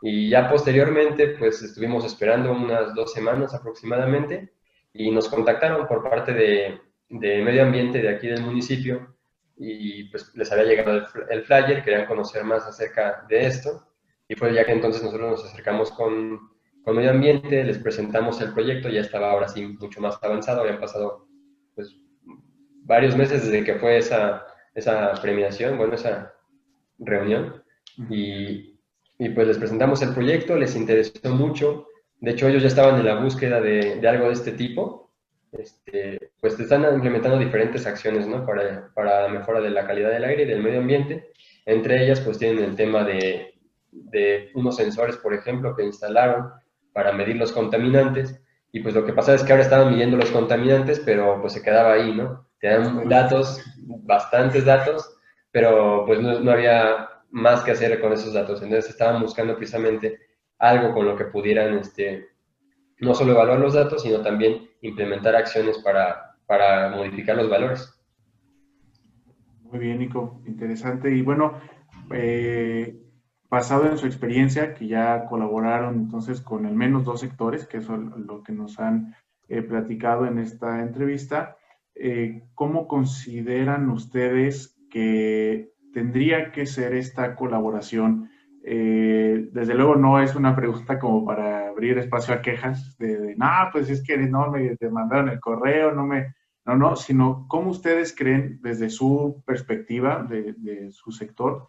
Y 0.00 0.28
ya 0.28 0.48
posteriormente, 0.50 1.28
pues 1.38 1.62
estuvimos 1.62 2.04
esperando 2.04 2.52
unas 2.52 2.94
dos 2.94 3.12
semanas 3.12 3.54
aproximadamente 3.54 4.52
y 4.92 5.10
nos 5.10 5.28
contactaron 5.28 5.86
por 5.86 6.02
parte 6.02 6.32
de, 6.32 6.80
de 7.08 7.42
medio 7.42 7.62
ambiente 7.62 8.00
de 8.00 8.08
aquí 8.08 8.28
del 8.28 8.42
municipio 8.42 9.13
y 9.56 10.04
pues 10.04 10.32
les 10.34 10.50
había 10.50 10.64
llegado 10.64 10.96
el, 10.96 11.04
el, 11.30 11.44
flyer, 11.44 11.82
querían 11.84 12.06
conocer 12.06 12.44
más 12.44 12.66
acerca 12.66 13.24
de 13.28 13.46
esto 13.46 13.88
y 14.28 14.34
fue 14.34 14.54
ya 14.54 14.64
que 14.64 14.72
entonces 14.72 15.02
nosotros 15.02 15.30
nos 15.30 15.44
acercamos 15.44 15.90
con, 15.90 16.40
con 16.82 16.96
medio 16.96 17.10
ambiente, 17.10 17.64
les 17.64 17.78
presentamos 17.78 18.40
el 18.40 18.52
proyecto, 18.52 18.88
ya 18.88 19.00
estaba 19.00 19.30
ahora 19.30 19.48
sí 19.48 19.66
mucho 19.66 20.00
más 20.00 20.18
avanzado, 20.22 20.62
habían 20.62 20.80
pasado 20.80 21.26
pues 21.74 21.96
varios 22.84 23.16
meses 23.16 23.44
desde 23.44 23.64
que 23.64 23.76
fue 23.76 23.98
esa, 23.98 24.46
esa 24.74 25.12
premiación, 25.20 25.76
bueno, 25.78 25.94
esa 25.94 26.34
reunión. 26.98 27.62
Y, 28.10 28.78
y, 29.18 29.28
pues 29.30 29.46
les 29.46 29.58
presentamos 29.58 30.02
el 30.02 30.14
proyecto, 30.14 30.56
les 30.56 30.74
interesó 30.76 31.34
mucho. 31.34 31.86
De 32.20 32.32
hecho, 32.32 32.48
ellos 32.48 32.62
ya 32.62 32.68
estaban 32.68 32.98
en 32.98 33.06
la 33.06 33.20
búsqueda 33.20 33.60
de, 33.60 34.00
de 34.00 34.08
algo 34.08 34.26
de 34.26 34.32
este 34.32 34.52
tipo. 34.52 35.03
Este, 35.58 36.32
pues 36.40 36.58
están 36.58 36.84
implementando 36.94 37.38
diferentes 37.38 37.86
acciones 37.86 38.26
¿no? 38.26 38.44
para, 38.44 38.90
para 38.94 39.22
la 39.22 39.28
mejora 39.28 39.60
de 39.60 39.70
la 39.70 39.86
calidad 39.86 40.10
del 40.10 40.24
aire 40.24 40.42
y 40.42 40.46
del 40.46 40.62
medio 40.62 40.80
ambiente. 40.80 41.32
Entre 41.66 42.04
ellas, 42.04 42.20
pues 42.20 42.38
tienen 42.38 42.62
el 42.64 42.76
tema 42.76 43.04
de, 43.04 43.54
de 43.90 44.50
unos 44.54 44.76
sensores, 44.76 45.16
por 45.16 45.34
ejemplo, 45.34 45.74
que 45.74 45.84
instalaron 45.84 46.50
para 46.92 47.12
medir 47.12 47.36
los 47.36 47.52
contaminantes. 47.52 48.40
Y 48.72 48.80
pues 48.80 48.94
lo 48.94 49.04
que 49.04 49.12
pasa 49.12 49.34
es 49.34 49.42
que 49.42 49.52
ahora 49.52 49.64
estaban 49.64 49.90
midiendo 49.92 50.16
los 50.16 50.30
contaminantes, 50.30 51.00
pero 51.00 51.40
pues 51.40 51.52
se 51.52 51.62
quedaba 51.62 51.92
ahí, 51.92 52.12
¿no? 52.12 52.48
Tenían 52.60 53.08
datos, 53.08 53.62
bastantes 53.76 54.64
datos, 54.64 55.16
pero 55.52 56.04
pues 56.06 56.20
no, 56.20 56.40
no 56.40 56.50
había 56.50 57.08
más 57.30 57.62
que 57.62 57.70
hacer 57.70 58.00
con 58.00 58.12
esos 58.12 58.32
datos. 58.32 58.62
Entonces 58.62 58.90
estaban 58.90 59.20
buscando 59.20 59.56
precisamente 59.56 60.18
algo 60.58 60.92
con 60.92 61.06
lo 61.06 61.16
que 61.16 61.24
pudieran 61.26 61.78
este, 61.78 62.28
no 62.98 63.14
solo 63.14 63.32
evaluar 63.32 63.60
los 63.60 63.74
datos, 63.74 64.02
sino 64.02 64.20
también 64.22 64.70
implementar 64.88 65.34
acciones 65.34 65.78
para, 65.78 66.36
para 66.46 66.90
modificar 66.90 67.36
los 67.36 67.48
valores. 67.48 67.90
Muy 69.62 69.78
bien, 69.78 69.98
Nico, 69.98 70.42
interesante. 70.46 71.10
Y 71.10 71.22
bueno, 71.22 71.54
eh, 72.12 72.96
basado 73.48 73.86
en 73.86 73.98
su 73.98 74.06
experiencia, 74.06 74.74
que 74.74 74.86
ya 74.86 75.24
colaboraron 75.26 75.96
entonces 75.96 76.40
con 76.40 76.66
al 76.66 76.74
menos 76.74 77.04
dos 77.04 77.20
sectores, 77.20 77.66
que 77.66 77.78
es 77.78 77.88
lo 77.88 78.42
que 78.42 78.52
nos 78.52 78.78
han 78.78 79.14
eh, 79.48 79.62
platicado 79.62 80.26
en 80.26 80.38
esta 80.38 80.80
entrevista, 80.82 81.56
eh, 81.94 82.42
¿cómo 82.54 82.86
consideran 82.86 83.88
ustedes 83.90 84.78
que 84.90 85.70
tendría 85.92 86.52
que 86.52 86.66
ser 86.66 86.94
esta 86.94 87.34
colaboración? 87.34 88.30
Desde 88.62 89.74
luego 89.74 89.96
no 89.96 90.20
es 90.20 90.34
una 90.34 90.56
pregunta 90.56 90.98
como 90.98 91.26
para 91.26 91.68
abrir 91.68 91.98
espacio 91.98 92.32
a 92.32 92.40
quejas 92.40 92.96
de, 92.96 93.18
no, 93.36 93.68
pues 93.72 93.90
es 93.90 94.02
que 94.02 94.16
no 94.16 94.50
me 94.50 94.76
mandaron 94.90 95.28
el 95.28 95.40
correo, 95.40 95.92
no 95.92 96.04
me, 96.06 96.34
no, 96.64 96.76
no, 96.76 96.96
sino 96.96 97.46
cómo 97.48 97.70
ustedes 97.70 98.14
creen 98.16 98.60
desde 98.62 98.90
su 98.90 99.42
perspectiva 99.46 100.22
de, 100.22 100.90
su 100.90 101.12
sector, 101.12 101.68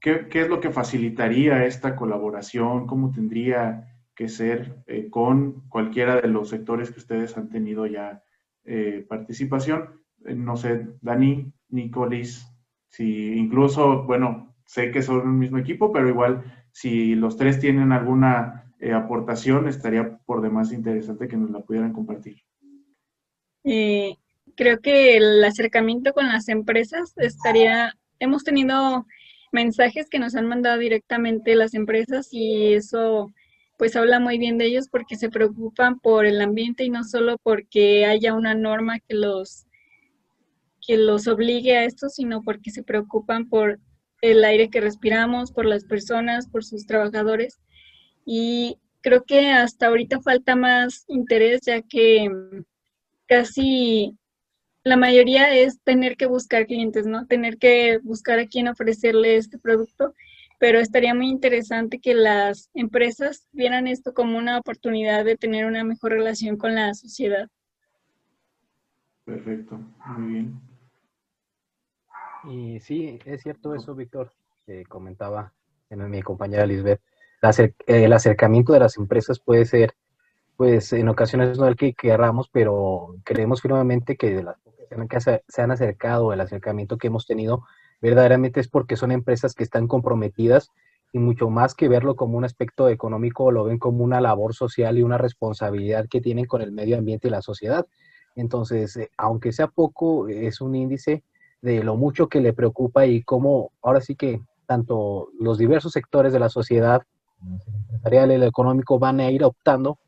¿qué, 0.00 0.28
¿qué, 0.28 0.42
es 0.42 0.48
lo 0.48 0.60
que 0.60 0.70
facilitaría 0.70 1.64
esta 1.66 1.96
colaboración, 1.96 2.86
cómo 2.86 3.10
tendría 3.12 3.94
que 4.14 4.28
ser 4.28 4.82
eh, 4.86 5.10
con 5.10 5.68
cualquiera 5.68 6.20
de 6.20 6.28
los 6.28 6.48
sectores 6.48 6.90
que 6.90 7.00
ustedes 7.00 7.36
han 7.36 7.48
tenido 7.50 7.86
ya 7.86 8.22
eh, 8.64 9.04
participación. 9.08 10.00
no 10.20 10.56
sé, 10.56 10.86
Dani, 11.02 11.52
Nicolis, 11.68 12.48
si 12.88 13.34
incluso, 13.36 14.04
bueno, 14.04 14.54
sé 14.64 14.90
que 14.90 15.02
son 15.02 15.28
un 15.28 15.38
mismo 15.38 15.58
equipo, 15.58 15.92
pero 15.92 16.08
igual 16.08 16.44
si 16.70 17.14
los 17.14 17.36
tres 17.36 17.60
tienen 17.60 17.92
alguna 17.92 18.63
eh, 18.80 18.92
aportación, 18.92 19.68
estaría 19.68 20.18
por 20.26 20.42
demás 20.42 20.72
interesante 20.72 21.28
que 21.28 21.36
nos 21.36 21.50
la 21.50 21.60
pudieran 21.60 21.92
compartir. 21.92 22.42
Creo 24.56 24.80
que 24.80 25.16
el 25.16 25.42
acercamiento 25.42 26.12
con 26.12 26.28
las 26.28 26.48
empresas 26.48 27.14
estaría, 27.16 27.94
hemos 28.20 28.44
tenido 28.44 29.06
mensajes 29.52 30.08
que 30.08 30.18
nos 30.18 30.34
han 30.36 30.46
mandado 30.46 30.78
directamente 30.78 31.56
las 31.56 31.74
empresas 31.74 32.28
y 32.32 32.74
eso 32.74 33.32
pues 33.78 33.96
habla 33.96 34.20
muy 34.20 34.38
bien 34.38 34.58
de 34.58 34.66
ellos 34.66 34.88
porque 34.88 35.16
se 35.16 35.30
preocupan 35.30 35.98
por 35.98 36.26
el 36.26 36.40
ambiente 36.40 36.84
y 36.84 36.90
no 36.90 37.02
solo 37.02 37.38
porque 37.42 38.06
haya 38.06 38.34
una 38.34 38.54
norma 38.54 39.00
que 39.00 39.14
los 39.14 39.66
que 40.86 40.96
los 40.98 41.26
obligue 41.28 41.76
a 41.76 41.84
esto, 41.84 42.08
sino 42.08 42.42
porque 42.42 42.70
se 42.70 42.82
preocupan 42.82 43.48
por 43.48 43.80
el 44.20 44.44
aire 44.44 44.68
que 44.68 44.82
respiramos, 44.82 45.50
por 45.50 45.64
las 45.64 45.84
personas, 45.84 46.46
por 46.46 46.62
sus 46.62 46.86
trabajadores. 46.86 47.58
Y 48.24 48.78
creo 49.00 49.24
que 49.24 49.50
hasta 49.52 49.86
ahorita 49.86 50.20
falta 50.20 50.56
más 50.56 51.04
interés, 51.08 51.62
ya 51.62 51.82
que 51.82 52.30
casi 53.26 54.16
la 54.84 54.96
mayoría 54.96 55.54
es 55.54 55.80
tener 55.82 56.16
que 56.16 56.26
buscar 56.26 56.66
clientes, 56.66 57.06
¿no? 57.06 57.26
Tener 57.26 57.58
que 57.58 57.98
buscar 58.02 58.38
a 58.38 58.46
quién 58.46 58.68
ofrecerle 58.68 59.36
este 59.36 59.58
producto, 59.58 60.14
pero 60.58 60.78
estaría 60.78 61.14
muy 61.14 61.28
interesante 61.28 62.00
que 62.00 62.14
las 62.14 62.70
empresas 62.74 63.48
vieran 63.52 63.86
esto 63.86 64.14
como 64.14 64.38
una 64.38 64.58
oportunidad 64.58 65.24
de 65.24 65.36
tener 65.36 65.66
una 65.66 65.84
mejor 65.84 66.12
relación 66.12 66.56
con 66.56 66.74
la 66.74 66.94
sociedad. 66.94 67.48
Perfecto, 69.24 69.80
muy 70.06 70.32
bien. 70.32 70.60
Y 72.44 72.80
sí, 72.80 73.18
es 73.24 73.42
cierto 73.42 73.74
eso, 73.74 73.94
Víctor, 73.94 74.32
que 74.66 74.84
comentaba 74.84 75.54
en 75.88 76.10
mi 76.10 76.20
compañera 76.20 76.66
Lisbeth. 76.66 77.00
El 77.86 78.12
acercamiento 78.12 78.72
de 78.72 78.80
las 78.80 78.96
empresas 78.96 79.38
puede 79.38 79.64
ser, 79.64 79.94
pues 80.56 80.92
en 80.92 81.08
ocasiones 81.08 81.58
no 81.58 81.66
el 81.66 81.76
que 81.76 81.94
querramos, 81.94 82.48
pero 82.48 83.16
creemos 83.24 83.60
firmemente 83.60 84.16
que 84.16 84.34
de 84.34 84.42
las 84.42 84.56
que 85.08 85.20
se 85.20 85.62
han 85.62 85.70
acercado, 85.70 86.32
el 86.32 86.40
acercamiento 86.40 86.98
que 86.98 87.08
hemos 87.08 87.26
tenido, 87.26 87.64
verdaderamente 88.00 88.60
es 88.60 88.68
porque 88.68 88.96
son 88.96 89.12
empresas 89.12 89.54
que 89.54 89.64
están 89.64 89.88
comprometidas 89.88 90.70
y 91.12 91.18
mucho 91.18 91.48
más 91.48 91.74
que 91.74 91.88
verlo 91.88 92.16
como 92.16 92.36
un 92.36 92.44
aspecto 92.44 92.88
económico, 92.88 93.50
lo 93.50 93.64
ven 93.64 93.78
como 93.78 94.04
una 94.04 94.20
labor 94.20 94.54
social 94.54 94.98
y 94.98 95.02
una 95.02 95.18
responsabilidad 95.18 96.08
que 96.08 96.20
tienen 96.20 96.46
con 96.46 96.60
el 96.60 96.72
medio 96.72 96.98
ambiente 96.98 97.28
y 97.28 97.30
la 97.30 97.42
sociedad. 97.42 97.86
Entonces, 98.36 98.96
eh, 98.96 99.10
aunque 99.16 99.52
sea 99.52 99.68
poco, 99.68 100.28
es 100.28 100.60
un 100.60 100.74
índice 100.74 101.22
de 101.62 101.84
lo 101.84 101.96
mucho 101.96 102.28
que 102.28 102.40
le 102.40 102.52
preocupa 102.52 103.06
y 103.06 103.22
cómo 103.22 103.70
ahora 103.80 104.00
sí 104.00 104.16
que 104.16 104.40
tanto 104.66 105.28
los 105.38 105.56
diversos 105.56 105.92
sectores 105.92 106.32
de 106.32 106.40
la 106.40 106.48
sociedad, 106.48 107.02
el 107.42 107.74
empresarial 107.74 108.30
y 108.30 108.34
el 108.34 108.42
económico, 108.44 108.98
van 108.98 109.20
a 109.20 109.30
ir 109.30 109.44
optando 109.44 109.98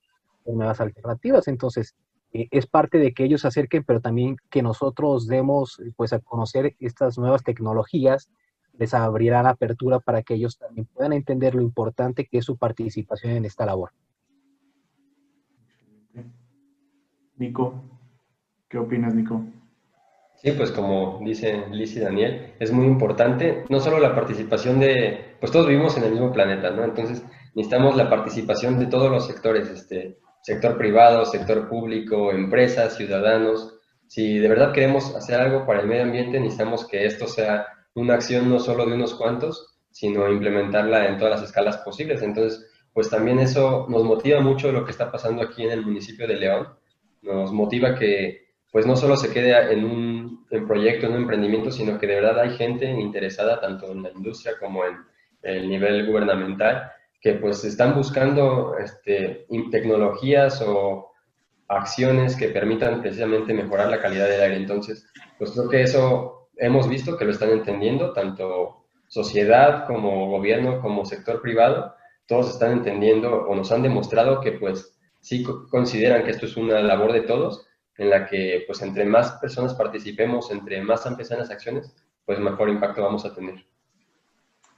por 0.44 0.54
nuevas 0.54 0.80
alternativas. 0.80 1.48
Entonces, 1.48 1.94
eh, 2.32 2.48
es 2.50 2.66
parte 2.66 2.98
de 2.98 3.12
que 3.12 3.24
ellos 3.24 3.42
se 3.42 3.48
acerquen, 3.48 3.84
pero 3.84 4.00
también 4.00 4.36
que 4.50 4.62
nosotros 4.62 5.26
demos 5.26 5.80
pues 5.96 6.12
a 6.12 6.18
conocer 6.18 6.76
estas 6.80 7.18
nuevas 7.18 7.42
tecnologías, 7.42 8.30
les 8.78 8.92
abrirán 8.94 9.46
apertura 9.46 10.00
para 10.00 10.22
que 10.22 10.34
ellos 10.34 10.58
también 10.58 10.86
puedan 10.92 11.12
entender 11.12 11.54
lo 11.54 11.62
importante 11.62 12.26
que 12.26 12.38
es 12.38 12.44
su 12.44 12.56
participación 12.56 13.32
en 13.32 13.44
esta 13.44 13.64
labor. 13.64 13.92
Nico, 17.36 17.82
¿qué 18.68 18.78
opinas, 18.78 19.14
Nico? 19.14 19.42
Sí, 20.46 20.52
pues 20.52 20.70
como 20.70 21.18
dice 21.24 21.64
Liz 21.72 21.96
y 21.96 21.98
Daniel, 21.98 22.54
es 22.60 22.70
muy 22.70 22.86
importante 22.86 23.64
no 23.68 23.80
solo 23.80 23.98
la 23.98 24.14
participación 24.14 24.78
de, 24.78 25.34
pues 25.40 25.50
todos 25.50 25.66
vivimos 25.66 25.96
en 25.96 26.04
el 26.04 26.12
mismo 26.12 26.32
planeta, 26.32 26.70
¿no? 26.70 26.84
Entonces 26.84 27.24
necesitamos 27.56 27.96
la 27.96 28.08
participación 28.08 28.78
de 28.78 28.86
todos 28.86 29.10
los 29.10 29.26
sectores, 29.26 29.68
este, 29.68 30.20
sector 30.42 30.78
privado, 30.78 31.24
sector 31.24 31.68
público, 31.68 32.30
empresas, 32.30 32.96
ciudadanos. 32.96 33.74
Si 34.06 34.38
de 34.38 34.48
verdad 34.48 34.72
queremos 34.72 35.16
hacer 35.16 35.40
algo 35.40 35.66
para 35.66 35.80
el 35.80 35.88
medio 35.88 36.04
ambiente, 36.04 36.38
necesitamos 36.38 36.86
que 36.86 37.06
esto 37.06 37.26
sea 37.26 37.66
una 37.96 38.14
acción 38.14 38.48
no 38.48 38.60
solo 38.60 38.86
de 38.86 38.94
unos 38.94 39.14
cuantos, 39.14 39.74
sino 39.90 40.30
implementarla 40.30 41.08
en 41.08 41.18
todas 41.18 41.40
las 41.40 41.48
escalas 41.48 41.78
posibles. 41.78 42.22
Entonces, 42.22 42.70
pues 42.92 43.10
también 43.10 43.40
eso 43.40 43.86
nos 43.88 44.04
motiva 44.04 44.38
mucho 44.38 44.70
lo 44.70 44.84
que 44.84 44.92
está 44.92 45.10
pasando 45.10 45.42
aquí 45.42 45.64
en 45.64 45.72
el 45.72 45.84
municipio 45.84 46.28
de 46.28 46.36
León. 46.36 46.68
Nos 47.22 47.52
motiva 47.52 47.96
que 47.96 48.45
pues 48.72 48.86
no 48.86 48.96
solo 48.96 49.16
se 49.16 49.32
quede 49.32 49.72
en 49.72 49.84
un 49.84 50.46
proyecto, 50.66 51.06
en 51.06 51.12
un 51.12 51.22
emprendimiento, 51.22 51.70
sino 51.70 51.98
que 51.98 52.06
de 52.06 52.16
verdad 52.16 52.40
hay 52.40 52.56
gente 52.56 52.86
interesada 52.86 53.60
tanto 53.60 53.90
en 53.92 54.02
la 54.02 54.10
industria 54.10 54.54
como 54.58 54.84
en 54.84 54.96
el 55.42 55.68
nivel 55.68 56.06
gubernamental 56.06 56.90
que 57.20 57.34
pues 57.34 57.64
están 57.64 57.94
buscando 57.94 58.76
este, 58.78 59.46
tecnologías 59.70 60.62
o 60.62 61.12
acciones 61.68 62.36
que 62.36 62.48
permitan 62.48 63.00
precisamente 63.00 63.52
mejorar 63.52 63.88
la 63.88 64.00
calidad 64.00 64.28
del 64.28 64.42
aire. 64.42 64.56
Entonces, 64.56 65.10
pues 65.38 65.52
creo 65.52 65.68
que 65.68 65.82
eso 65.82 66.48
hemos 66.56 66.88
visto 66.88 67.16
que 67.16 67.24
lo 67.24 67.32
están 67.32 67.50
entendiendo, 67.50 68.12
tanto 68.12 68.86
sociedad 69.08 69.86
como 69.86 70.28
gobierno, 70.30 70.80
como 70.80 71.04
sector 71.04 71.40
privado, 71.40 71.94
todos 72.26 72.50
están 72.50 72.72
entendiendo 72.72 73.46
o 73.46 73.54
nos 73.54 73.70
han 73.72 73.82
demostrado 73.82 74.40
que 74.40 74.52
pues 74.52 74.96
sí 75.20 75.44
consideran 75.70 76.24
que 76.24 76.30
esto 76.30 76.46
es 76.46 76.56
una 76.56 76.80
labor 76.80 77.12
de 77.12 77.22
todos 77.22 77.66
en 77.98 78.10
la 78.10 78.26
que 78.26 78.64
pues 78.66 78.82
entre 78.82 79.04
más 79.04 79.32
personas 79.32 79.74
participemos, 79.74 80.50
entre 80.50 80.82
más 80.82 81.06
amplias 81.06 81.30
las 81.30 81.50
acciones, 81.50 81.94
pues 82.24 82.38
mejor 82.38 82.68
impacto 82.68 83.02
vamos 83.02 83.24
a 83.24 83.34
tener. 83.34 83.64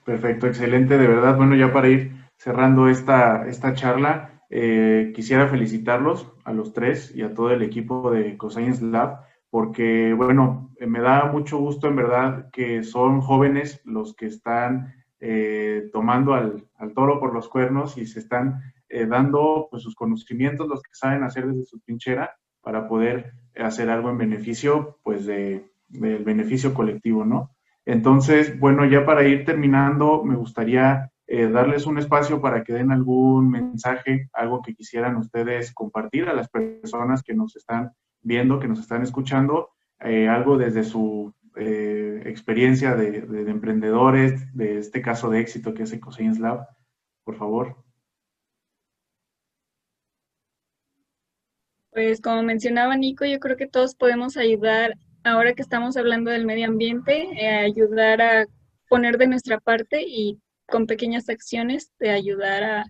Perfecto, 0.04 0.46
excelente, 0.46 0.96
de 0.96 1.06
verdad. 1.06 1.36
Bueno, 1.36 1.54
ya 1.54 1.72
para 1.72 1.88
ir 1.88 2.12
cerrando 2.36 2.88
esta, 2.88 3.46
esta 3.46 3.74
charla, 3.74 4.42
eh, 4.48 5.12
quisiera 5.14 5.48
felicitarlos 5.48 6.32
a 6.44 6.52
los 6.52 6.72
tres 6.72 7.14
y 7.14 7.22
a 7.22 7.34
todo 7.34 7.50
el 7.50 7.62
equipo 7.62 8.10
de 8.10 8.38
CoScience 8.38 8.82
Lab, 8.82 9.20
porque, 9.50 10.14
bueno, 10.14 10.70
eh, 10.78 10.86
me 10.86 11.00
da 11.00 11.26
mucho 11.26 11.58
gusto 11.58 11.88
en 11.88 11.96
verdad 11.96 12.48
que 12.52 12.82
son 12.84 13.20
jóvenes 13.20 13.82
los 13.84 14.14
que 14.14 14.26
están 14.26 14.94
eh, 15.20 15.90
tomando 15.92 16.34
al, 16.34 16.66
al, 16.76 16.94
toro 16.94 17.18
por 17.18 17.34
los 17.34 17.48
cuernos 17.48 17.98
y 17.98 18.06
se 18.06 18.20
están 18.20 18.62
dando 19.08 19.68
pues, 19.70 19.82
sus 19.82 19.94
conocimientos, 19.94 20.66
los 20.66 20.80
que 20.80 20.94
saben 20.94 21.22
hacer 21.22 21.46
desde 21.46 21.66
su 21.66 21.78
trinchera, 21.80 22.34
para 22.68 22.86
poder 22.86 23.32
hacer 23.56 23.88
algo 23.88 24.10
en 24.10 24.18
beneficio, 24.18 24.98
pues, 25.02 25.24
de, 25.24 25.70
del 25.88 26.22
beneficio 26.22 26.74
colectivo, 26.74 27.24
¿no? 27.24 27.56
Entonces, 27.86 28.60
bueno, 28.60 28.84
ya 28.84 29.06
para 29.06 29.26
ir 29.26 29.46
terminando, 29.46 30.22
me 30.22 30.36
gustaría 30.36 31.10
eh, 31.26 31.48
darles 31.48 31.86
un 31.86 31.96
espacio 31.96 32.42
para 32.42 32.64
que 32.64 32.74
den 32.74 32.92
algún 32.92 33.48
mensaje, 33.48 34.28
algo 34.34 34.60
que 34.60 34.74
quisieran 34.74 35.16
ustedes 35.16 35.72
compartir 35.72 36.28
a 36.28 36.34
las 36.34 36.50
personas 36.50 37.22
que 37.22 37.32
nos 37.32 37.56
están 37.56 37.92
viendo, 38.20 38.60
que 38.60 38.68
nos 38.68 38.80
están 38.80 39.00
escuchando, 39.02 39.70
eh, 40.00 40.28
algo 40.28 40.58
desde 40.58 40.84
su 40.84 41.32
eh, 41.56 42.20
experiencia 42.26 42.94
de, 42.94 43.50
emprendedores, 43.50 44.54
de 44.54 44.76
este 44.76 45.00
caso 45.00 45.30
de 45.30 45.40
éxito 45.40 45.72
que 45.72 45.84
es 45.84 45.92
EcoScience 45.94 46.38
Lab, 46.38 46.66
por 47.24 47.36
favor. 47.36 47.82
Pues 51.98 52.20
como 52.20 52.44
mencionaba 52.44 52.96
Nico, 52.96 53.24
yo 53.24 53.40
creo 53.40 53.56
que 53.56 53.66
todos 53.66 53.96
podemos 53.96 54.36
ayudar, 54.36 54.96
ahora 55.24 55.54
que 55.54 55.62
estamos 55.62 55.96
hablando 55.96 56.30
del 56.30 56.46
medio 56.46 56.68
ambiente, 56.68 57.26
eh, 57.32 57.48
ayudar 57.48 58.22
a 58.22 58.46
poner 58.88 59.18
de 59.18 59.26
nuestra 59.26 59.58
parte 59.58 60.04
y 60.06 60.38
con 60.68 60.86
pequeñas 60.86 61.28
acciones 61.28 61.90
de 61.98 62.10
ayudar 62.10 62.62
a 62.62 62.84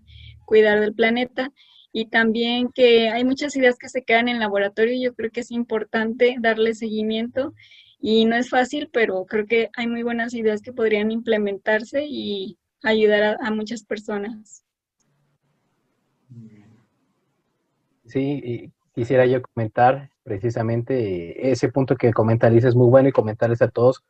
cuidar 0.45 0.81
del 0.81 0.93
planeta. 0.93 1.50
Y 1.91 2.11
también 2.11 2.69
que 2.69 3.09
hay 3.09 3.25
muchas 3.25 3.57
ideas 3.57 3.79
que 3.79 3.88
se 3.88 4.05
quedan 4.05 4.29
en 4.29 4.41
laboratorio 4.41 5.03
yo 5.03 5.15
creo 5.15 5.31
que 5.31 5.41
es 5.41 5.53
importante 5.53 6.37
darle 6.38 6.75
seguimiento 6.75 7.55
y 7.99 8.27
no 8.27 8.37
es 8.37 8.50
fácil, 8.50 8.91
pero 8.93 9.25
creo 9.25 9.47
que 9.47 9.71
hay 9.75 9.87
muy 9.87 10.03
buenas 10.03 10.35
ideas 10.35 10.61
que 10.61 10.75
podrían 10.75 11.11
implementarse 11.11 12.05
y 12.07 12.59
ayudar 12.83 13.38
a, 13.41 13.50
muchas 13.53 13.85
personas. 13.85 14.67
Sí, 18.05 18.71
quisiera 18.99 19.26
yo 19.26 19.40
comentar 19.43 20.11
precisamente 20.25 21.52
ese 21.52 21.69
punto 21.69 21.95
que 21.95 22.12
comenta 22.12 22.49
es 22.49 22.75
muy 22.75 22.88
bueno 22.88 23.09
y 23.09 23.12
comentarles 23.12 23.62
a 23.62 23.69
todos 23.69 24.02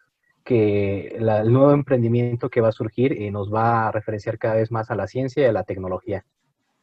que 0.45 1.09
el 1.09 1.53
nuevo 1.53 1.73
emprendimiento 1.73 2.49
que 2.49 2.63
va 2.63 2.69
a 2.69 2.73
surgir 2.73 3.13
eh, 3.13 3.31
nos 3.31 3.53
va 3.53 3.89
a 3.89 3.93
referenciar 3.93 4.39
cada 4.39 4.55
vez 4.55 4.71
más 4.71 4.91
a 4.91 4.95
la 4.95 5.07
ciencia 5.07 5.43
y 5.43 5.47
a 5.47 5.53
la 5.53 5.65
tecnología. 5.65 6.25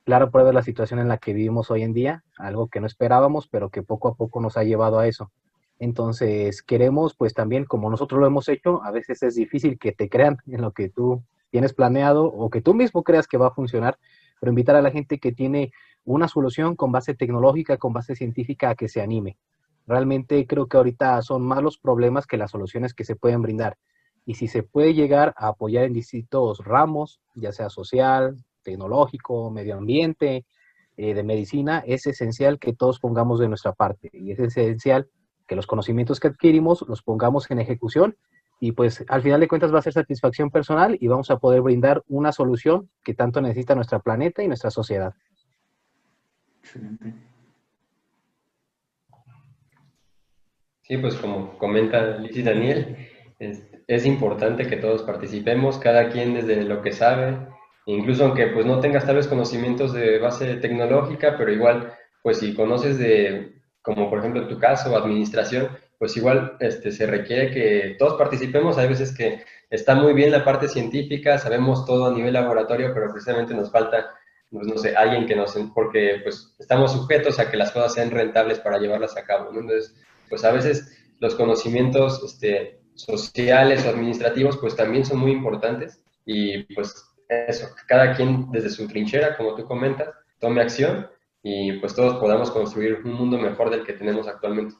Claro, 0.03 0.29
prueba 0.29 0.53
la 0.53 0.61
situación 0.61 0.99
en 0.99 1.07
la 1.07 1.17
que 1.17 1.33
vivimos 1.33 1.71
hoy 1.71 1.81
en 1.81 1.93
día, 1.93 2.23
algo 2.37 2.67
que 2.67 2.79
no 2.79 2.85
esperábamos, 2.85 3.47
pero 3.47 3.71
que 3.71 3.81
poco 3.81 4.09
a 4.09 4.13
poco 4.13 4.39
nos 4.39 4.55
ha 4.55 4.63
llevado 4.63 4.99
a 4.99 5.07
eso. 5.07 5.31
Entonces, 5.79 6.61
queremos, 6.61 7.15
pues 7.15 7.33
también, 7.33 7.65
como 7.65 7.89
nosotros 7.89 8.21
lo 8.21 8.27
hemos 8.27 8.47
hecho, 8.49 8.83
a 8.83 8.91
veces 8.91 9.23
es 9.23 9.33
difícil 9.33 9.79
que 9.79 9.93
te 9.93 10.09
crean 10.09 10.37
en 10.45 10.61
lo 10.61 10.73
que 10.73 10.89
tú 10.89 11.23
tienes 11.49 11.73
planeado 11.73 12.25
o 12.25 12.51
que 12.51 12.61
tú 12.61 12.75
mismo 12.75 13.01
creas 13.01 13.27
que 13.27 13.39
va 13.39 13.47
a 13.47 13.55
funcionar, 13.55 13.97
pero 14.39 14.51
invitar 14.51 14.75
a 14.75 14.83
la 14.83 14.91
gente 14.91 15.17
que 15.17 15.31
tiene 15.31 15.71
una 16.05 16.27
solución 16.27 16.75
con 16.75 16.91
base 16.91 17.13
tecnológica, 17.13 17.77
con 17.77 17.93
base 17.93 18.15
científica, 18.15 18.69
a 18.69 18.75
que 18.75 18.87
se 18.87 19.01
anime. 19.01 19.37
Realmente 19.87 20.47
creo 20.47 20.67
que 20.67 20.77
ahorita 20.77 21.21
son 21.21 21.43
más 21.43 21.61
los 21.61 21.77
problemas 21.77 22.25
que 22.25 22.37
las 22.37 22.51
soluciones 22.51 22.93
que 22.93 23.03
se 23.03 23.15
pueden 23.15 23.41
brindar. 23.41 23.77
Y 24.25 24.35
si 24.35 24.47
se 24.47 24.63
puede 24.63 24.93
llegar 24.93 25.33
a 25.37 25.49
apoyar 25.49 25.83
en 25.85 25.93
distintos 25.93 26.63
ramos, 26.63 27.19
ya 27.35 27.51
sea 27.51 27.69
social, 27.69 28.37
tecnológico, 28.63 29.51
medio 29.51 29.77
ambiente, 29.77 30.45
eh, 30.97 31.13
de 31.13 31.23
medicina, 31.23 31.83
es 31.85 32.07
esencial 32.07 32.57
que 32.57 32.73
todos 32.73 32.99
pongamos 32.99 33.39
de 33.39 33.49
nuestra 33.49 33.73
parte. 33.73 34.09
Y 34.13 34.31
es 34.31 34.39
esencial 34.39 35.07
que 35.47 35.55
los 35.55 35.67
conocimientos 35.67 36.19
que 36.19 36.29
adquirimos 36.29 36.83
los 36.87 37.03
pongamos 37.03 37.49
en 37.51 37.59
ejecución 37.59 38.15
y 38.59 38.71
pues 38.71 39.03
al 39.09 39.21
final 39.21 39.41
de 39.41 39.47
cuentas 39.47 39.73
va 39.73 39.79
a 39.79 39.81
ser 39.81 39.93
satisfacción 39.93 40.49
personal 40.49 40.97
y 40.99 41.07
vamos 41.07 41.29
a 41.29 41.37
poder 41.37 41.61
brindar 41.61 42.03
una 42.07 42.31
solución 42.31 42.89
que 43.03 43.13
tanto 43.13 43.41
necesita 43.41 43.75
nuestra 43.75 43.99
planeta 43.99 44.43
y 44.43 44.47
nuestra 44.47 44.71
sociedad. 44.71 45.13
Excelente. 46.65 47.13
Sí, 50.81 50.97
pues 50.97 51.13
como 51.15 51.59
comenta 51.59 52.17
Liz 52.17 52.35
y 52.37 52.41
Daniel, 52.41 52.97
es, 53.37 54.05
importante 54.07 54.65
que 54.65 54.77
todos 54.77 55.03
participemos, 55.03 55.77
cada 55.77 56.09
quien 56.09 56.33
desde 56.33 56.63
lo 56.63 56.81
que 56.81 56.91
sabe, 56.91 57.37
incluso 57.85 58.25
aunque 58.25 58.47
pues 58.47 58.65
no 58.65 58.79
tengas 58.79 59.05
tal 59.05 59.17
vez 59.17 59.27
conocimientos 59.27 59.93
de 59.93 60.17
base 60.17 60.55
tecnológica, 60.55 61.35
pero 61.37 61.51
igual 61.51 61.93
pues 62.23 62.39
si 62.39 62.55
conoces 62.55 62.97
de 62.97 63.61
como 63.83 64.09
por 64.09 64.17
ejemplo 64.19 64.41
en 64.41 64.47
tu 64.47 64.57
caso, 64.57 64.97
administración, 64.97 65.69
pues 65.99 66.17
igual 66.17 66.57
este, 66.59 66.91
se 66.91 67.05
requiere 67.05 67.51
que 67.51 67.95
todos 67.99 68.15
participemos. 68.15 68.79
Hay 68.79 68.87
veces 68.87 69.15
que 69.15 69.43
está 69.69 69.93
muy 69.93 70.13
bien 70.13 70.31
la 70.31 70.43
parte 70.43 70.67
científica, 70.67 71.37
sabemos 71.37 71.85
todo 71.85 72.07
a 72.07 72.13
nivel 72.13 72.33
laboratorio, 72.33 72.91
pero 72.91 73.11
precisamente 73.11 73.53
nos 73.53 73.71
falta, 73.71 74.15
pues 74.55 74.67
no 74.67 74.77
sé, 74.77 74.95
alguien 74.95 75.25
que 75.25 75.35
nos, 75.35 75.53
porque 75.73 76.21
pues 76.23 76.55
estamos 76.57 76.93
sujetos 76.93 77.39
a 77.39 77.51
que 77.51 77.57
las 77.57 77.71
cosas 77.71 77.93
sean 77.93 78.09
rentables 78.09 78.59
para 78.59 78.79
llevarlas 78.79 79.17
a 79.17 79.23
cabo. 79.23 79.49
Entonces, 79.49 79.93
pues 80.29 80.43
a 80.45 80.51
veces 80.51 80.97
los 81.19 81.35
conocimientos 81.35 82.23
este, 82.23 82.79
sociales 82.93 83.85
o 83.85 83.89
administrativos 83.89 84.57
pues 84.57 84.75
también 84.75 85.05
son 85.05 85.19
muy 85.19 85.31
importantes 85.31 86.01
y 86.25 86.63
pues 86.73 87.05
eso, 87.27 87.67
cada 87.87 88.15
quien 88.15 88.49
desde 88.51 88.69
su 88.69 88.87
trinchera, 88.87 89.35
como 89.35 89.55
tú 89.55 89.65
comentas, 89.65 90.09
tome 90.39 90.61
acción 90.61 91.07
y 91.43 91.73
pues 91.73 91.93
todos 91.93 92.15
podamos 92.15 92.49
construir 92.49 93.01
un 93.03 93.13
mundo 93.13 93.37
mejor 93.37 93.69
del 93.69 93.83
que 93.83 93.93
tenemos 93.93 94.27
actualmente. 94.27 94.75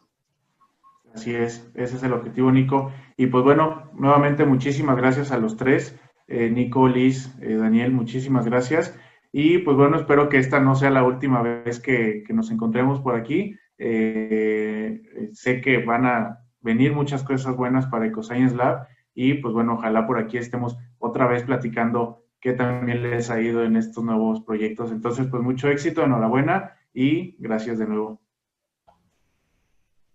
Así 1.14 1.34
es, 1.34 1.70
ese 1.76 1.96
es 1.96 2.04
el 2.04 2.14
objetivo, 2.14 2.52
Nico. 2.52 2.92
Y 3.18 3.28
pues 3.28 3.44
bueno, 3.44 3.90
nuevamente 3.94 4.46
muchísimas 4.46 4.98
gracias 4.98 5.32
a 5.32 5.38
los 5.38 5.56
tres, 5.56 5.96
eh, 6.28 6.50
Nico, 6.50 6.88
Liz, 6.88 7.32
eh, 7.42 7.56
Daniel, 7.56 7.92
muchísimas 7.92 8.46
gracias. 8.46 8.98
Y 9.38 9.58
pues 9.58 9.76
bueno, 9.76 9.98
espero 9.98 10.30
que 10.30 10.38
esta 10.38 10.62
no 10.62 10.76
sea 10.76 10.90
la 10.92 11.04
última 11.04 11.42
vez 11.42 11.82
que, 11.82 12.24
nos 12.30 12.52
encontremos 12.52 13.02
por 13.02 13.16
aquí. 13.16 13.58
Eh, 13.78 15.30
sé 15.34 15.60
que 15.60 15.80
van 15.80 16.06
a 16.06 16.40
venir 16.62 16.94
muchas 16.94 17.22
cosas 17.22 17.54
buenas 17.58 17.86
para 17.88 18.06
EcoScience 18.06 18.56
Lab 18.56 18.88
y 19.14 19.34
pues 19.34 19.54
bueno, 19.54 19.74
ojalá 19.74 20.08
por 20.08 20.20
aquí 20.20 20.38
estemos 20.38 20.78
otra 21.00 21.28
vez 21.28 21.44
platicando 21.44 22.24
que 22.40 22.54
también 22.54 23.04
les 23.04 23.30
ha 23.30 23.42
ido 23.42 23.66
en 23.66 23.76
estos 23.76 24.06
nuevos 24.06 24.40
proyectos. 24.40 24.90
Entonces, 24.90 25.28
pues 25.28 25.44
mucho 25.44 25.68
éxito, 25.68 26.06
enhorabuena 26.06 26.72
y 26.94 27.36
gracias 27.38 27.78
de 27.78 27.88
nuevo. 27.88 28.22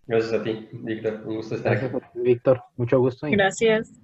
Gracias 0.06 0.32
a 0.32 0.42
ti, 0.42 0.66
Víctor. 0.72 1.20
Un 1.26 1.36
gusto 1.36 1.56
estar 1.56 1.74
aquí. 1.74 1.94
Víctor. 2.14 2.62
Mucho 2.78 2.98
gusto. 2.98 3.26
Gracias. 3.30 4.00